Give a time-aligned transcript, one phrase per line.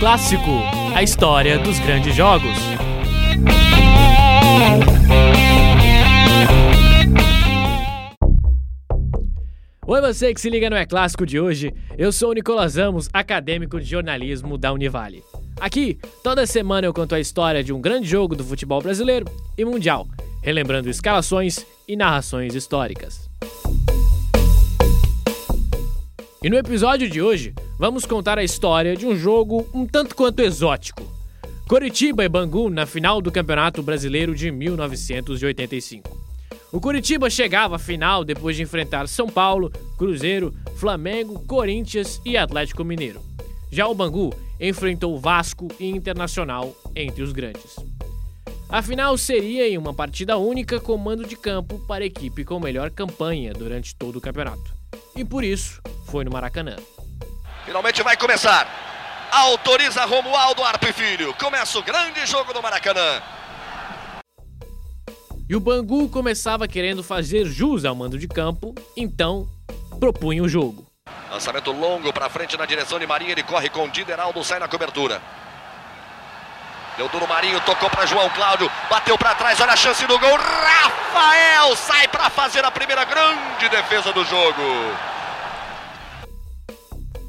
[0.00, 0.50] Clássico,
[0.96, 2.56] a história dos grandes jogos.
[9.86, 11.74] Oi, você que se liga no É Clássico de hoje.
[11.98, 15.22] Eu sou o Nicolas Amos, acadêmico de jornalismo da Univale.
[15.60, 19.26] Aqui, toda semana eu conto a história de um grande jogo do futebol brasileiro
[19.58, 20.08] e mundial,
[20.40, 23.28] relembrando escalações e narrações históricas.
[26.42, 30.40] E no episódio de hoje, vamos contar a história de um jogo um tanto quanto
[30.40, 31.02] exótico.
[31.66, 36.14] Coritiba e Bangu na final do Campeonato Brasileiro de 1985.
[36.70, 42.84] O Curitiba chegava à final depois de enfrentar São Paulo, Cruzeiro, Flamengo, Corinthians e Atlético
[42.84, 43.22] Mineiro.
[43.72, 47.76] Já o Bangu enfrentou Vasco e Internacional entre os grandes.
[48.68, 52.60] A final seria em uma partida única com mando de campo para a equipe com
[52.60, 54.70] melhor campanha durante todo o campeonato.
[55.16, 56.76] E por isso, foi no Maracanã.
[57.70, 58.66] Finalmente vai começar.
[59.30, 61.32] Autoriza Romualdo Arpo e Filho.
[61.34, 63.22] Começa o grande jogo do Maracanã.
[65.48, 69.48] E o Bangu começava querendo fazer jus ao mando de campo, então
[70.00, 70.84] propunha o jogo.
[71.30, 75.22] Lançamento longo para frente na direção de Marinho, ele corre com Dideraldo, sai na cobertura.
[76.96, 80.36] Deu duro Marinho, tocou para João Cláudio, bateu para trás, olha a chance do gol.
[80.36, 84.60] Rafael sai para fazer a primeira grande defesa do jogo.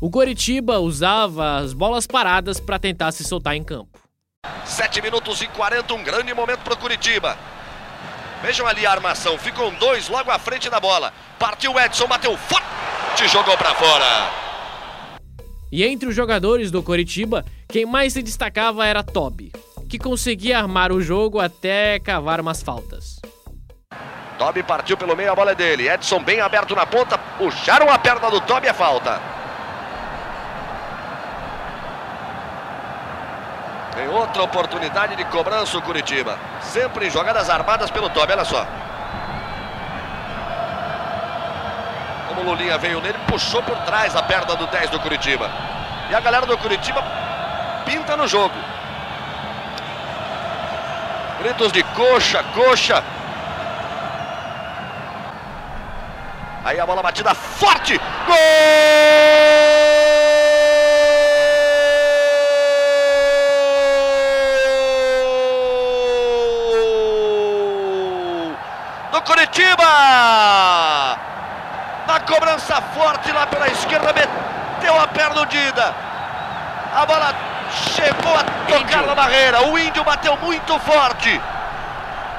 [0.00, 3.98] O Coritiba usava as bolas paradas para tentar se soltar em campo.
[4.64, 7.38] 7 minutos e 40, um grande momento para o Curitiba.
[8.42, 11.12] Vejam ali a armação, ficam dois logo à frente da bola.
[11.38, 14.30] Partiu Edson, bateu forte, jogou para fora.
[15.72, 19.52] E entre os jogadores do Coritiba, quem mais se destacava era Toby,
[19.88, 23.20] que conseguia armar o jogo até cavar umas faltas.
[24.38, 25.88] Toby partiu pelo meio, a bola é dele.
[25.88, 29.33] Edson bem aberto na ponta, puxaram a perna do Toby, é falta.
[33.94, 36.36] Tem outra oportunidade de cobrança o Curitiba.
[36.60, 38.66] Sempre em jogadas armadas pelo Toby, olha só.
[42.28, 45.48] Como o Lulinha veio nele, puxou por trás a perna do 10 do Curitiba.
[46.10, 47.04] E a galera do Curitiba
[47.84, 48.54] pinta no jogo.
[51.38, 53.02] Gritos de coxa, coxa.
[56.64, 58.00] Aí a bola batida forte.
[58.26, 59.13] Gol!
[69.24, 69.84] Curitiba.
[72.06, 75.94] Na cobrança forte lá pela esquerda, meteu a perna undida.
[76.94, 77.34] A bola
[77.70, 79.06] chegou a tocar índio.
[79.06, 79.62] na barreira.
[79.68, 81.40] O índio bateu muito forte.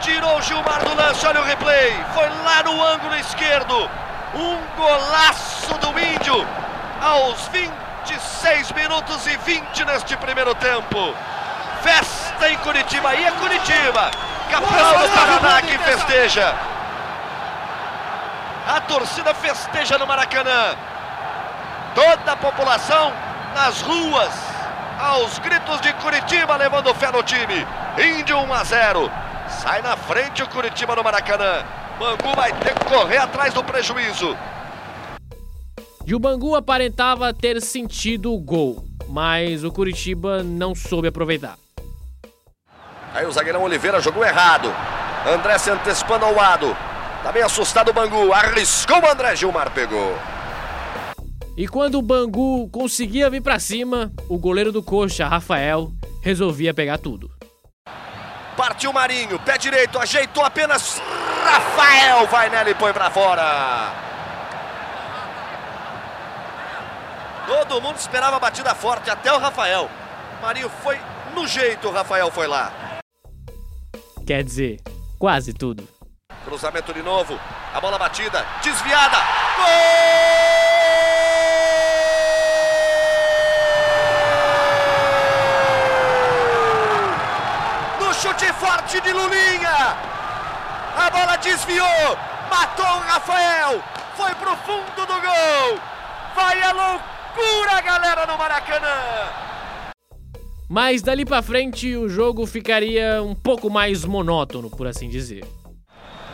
[0.00, 2.04] Tirou o Gilmar do lance, olha o replay.
[2.14, 3.90] Foi lá no ângulo esquerdo.
[4.34, 6.46] Um golaço do índio
[7.02, 11.14] aos 26 minutos e 20 neste primeiro tempo.
[11.82, 14.10] Festa em Curitiba, aí é Curitiba.
[14.50, 16.54] Campeão do Paraná que festeja.
[18.68, 20.76] A torcida festeja no Maracanã.
[21.94, 23.14] Toda a população
[23.54, 24.30] nas ruas,
[25.00, 27.66] aos gritos de Curitiba, levando fé no time.
[27.96, 29.10] Índio 1 a 0.
[29.48, 31.64] Sai na frente o Curitiba no Maracanã.
[31.98, 34.36] Bangu vai ter que correr atrás do prejuízo.
[36.04, 41.56] E o Bangu aparentava ter sentido o gol, mas o Curitiba não soube aproveitar.
[43.14, 44.70] Aí o zagueirão Oliveira jogou errado.
[45.26, 46.76] André se antecipando ao lado.
[47.22, 48.32] Tá bem assustado o Bangu.
[48.32, 50.16] Arriscou o André Gilmar, pegou.
[51.56, 55.90] E quando o Bangu conseguia vir para cima, o goleiro do Coxa, Rafael,
[56.22, 57.30] resolvia pegar tudo.
[58.56, 61.00] Partiu Marinho, pé direito, ajeitou apenas.
[61.44, 63.92] Rafael vai nela e põe para fora.
[67.46, 69.90] Todo mundo esperava a batida forte, até o Rafael.
[70.40, 70.98] Marinho foi
[71.34, 72.72] no jeito, o Rafael foi lá.
[74.26, 74.80] Quer dizer,
[75.18, 75.97] quase tudo.
[76.48, 77.38] Cruzamento de novo.
[77.74, 79.18] A bola batida, desviada.
[79.58, 79.66] Gol!
[88.00, 89.94] No chute forte de Lulinha.
[90.96, 92.16] A bola desviou.
[92.48, 93.84] Matou o Rafael.
[94.16, 95.78] Foi pro fundo do gol.
[96.34, 98.96] Vai a loucura, galera, no Maracanã.
[100.66, 105.44] Mas dali para frente o jogo ficaria um pouco mais monótono, por assim dizer.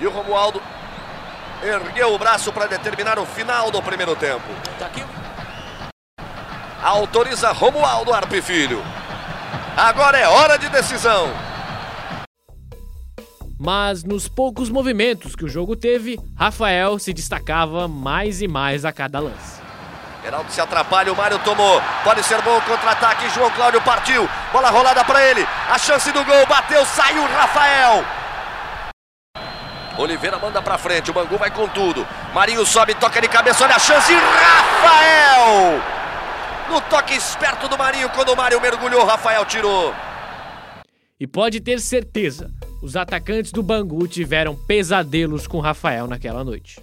[0.04, 0.62] E o Romualdo
[1.62, 4.44] ergueu o braço para determinar o final do primeiro tempo.
[4.78, 5.02] Tá aqui.
[6.82, 8.84] Autoriza Romualdo Arpe Filho.
[9.74, 11.32] Agora é hora de decisão.
[13.58, 18.92] Mas nos poucos movimentos que o jogo teve, Rafael se destacava mais e mais a
[18.92, 19.58] cada lance.
[20.22, 21.80] Geraldo se atrapalha, o Mário tomou.
[22.04, 23.30] Pode ser bom o contra-ataque.
[23.30, 24.28] João Cláudio partiu.
[24.52, 25.48] Bola rolada para ele.
[25.70, 26.46] A chance do gol.
[26.46, 28.04] Bateu, saiu Rafael.
[29.96, 31.10] Oliveira manda para frente.
[31.10, 32.06] O Bangu vai com tudo.
[32.32, 33.64] Marinho sobe, toca de cabeça.
[33.64, 34.12] Olha a chance.
[34.12, 35.80] Rafael!
[36.68, 38.08] No toque esperto do Marinho.
[38.10, 39.94] Quando o Mário mergulhou, Rafael tirou.
[41.18, 42.50] E pode ter certeza,
[42.82, 46.80] os atacantes do Bangu tiveram pesadelos com Rafael naquela noite.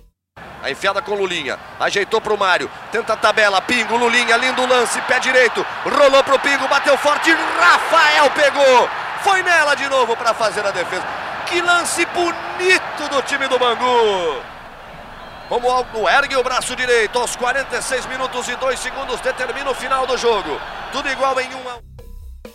[0.64, 1.60] A enfiada com Lulinha.
[1.80, 2.70] Ajeitou pro Mário.
[2.92, 3.60] Tenta a tabela.
[3.62, 4.38] Pingo, Lulinha.
[4.38, 5.02] Lindo lance.
[5.02, 5.66] Pé direito.
[5.84, 6.68] Rolou pro Pingo.
[6.68, 7.32] Bateu forte.
[7.32, 8.90] Rafael pegou.
[9.22, 11.04] Foi nela de novo para fazer a defesa.
[11.52, 14.42] Que lance bonito do time do Bangu.
[15.50, 17.20] Romualdo ergue o braço direito.
[17.20, 20.50] Aos 46 minutos e 2 segundos determina o final do jogo.
[20.94, 21.80] Tudo igual em 1 a 1.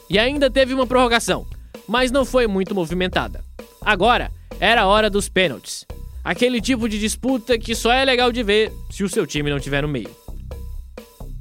[0.09, 1.47] E ainda teve uma prorrogação,
[1.87, 3.45] mas não foi muito movimentada.
[3.85, 5.85] Agora era a hora dos pênaltis.
[6.25, 9.61] Aquele tipo de disputa que só é legal de ver se o seu time não
[9.61, 10.11] tiver no meio.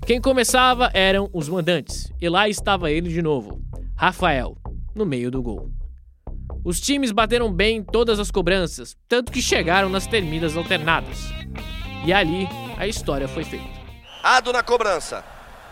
[0.05, 3.61] Quem começava eram os mandantes, e lá estava ele de novo,
[3.95, 4.57] Rafael,
[4.93, 5.71] no meio do gol.
[6.65, 11.19] Os times bateram bem todas as cobranças, tanto que chegaram nas terminas alternadas.
[12.03, 13.69] E ali a história foi feita.
[14.23, 15.23] Ado na cobrança.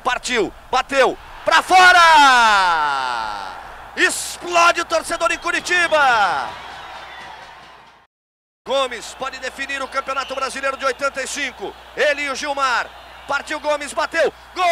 [0.04, 2.00] Partiu, bateu, pra fora!
[3.98, 6.48] Explode o torcedor em Curitiba!
[8.68, 11.74] Gomes pode definir o Campeonato Brasileiro de 85.
[11.98, 12.88] Ele e o Gilmar.
[13.28, 14.32] Partiu Gomes, bateu.
[14.54, 14.64] Gol!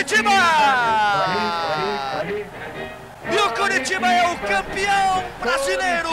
[0.00, 0.30] Curitiba!
[3.30, 6.08] E o Curitiba é o campeão brasileiro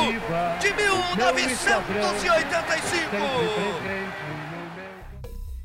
[0.60, 3.16] de 1985!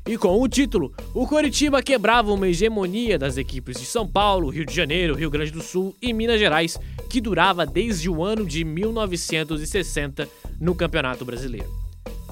[0.07, 4.65] E com o título, o Coritiba quebrava uma hegemonia das equipes de São Paulo, Rio
[4.65, 6.79] de Janeiro, Rio Grande do Sul e Minas Gerais,
[7.09, 10.29] que durava desde o ano de 1960
[10.61, 11.69] no Campeonato Brasileiro.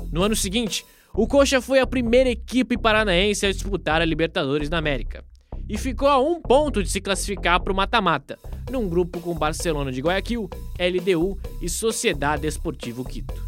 [0.10, 4.78] No ano seguinte, o Coxa foi a primeira equipe paranaense a disputar a Libertadores na
[4.78, 5.30] América
[5.72, 8.38] e ficou a um ponto de se classificar para o mata-mata,
[8.70, 13.42] num grupo com Barcelona de Guayaquil, LDU e Sociedade Esportivo Quito.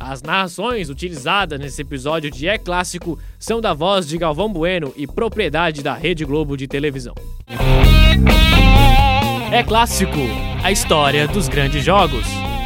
[0.00, 5.06] As narrações utilizadas nesse episódio de É Clássico são da voz de Galvão Bueno e
[5.06, 7.14] propriedade da Rede Globo de televisão.
[9.52, 10.16] É Clássico,
[10.64, 12.24] a história dos grandes jogos.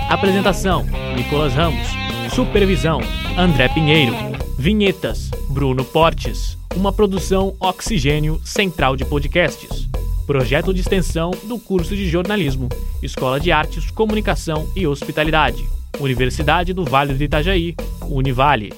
[0.09, 0.87] Apresentação:
[1.17, 1.89] Nicolas Ramos.
[2.33, 3.01] Supervisão:
[3.37, 4.15] André Pinheiro.
[4.57, 6.57] Vinhetas: Bruno Portes.
[6.75, 9.87] Uma produção Oxigênio Central de Podcasts.
[10.27, 12.71] Projeto de extensão do curso de jornalismo,
[13.03, 15.63] Escola de Artes, Comunicação e Hospitalidade.
[16.01, 17.77] Universidade do Vale do Itajaí,
[18.09, 18.73] Univale.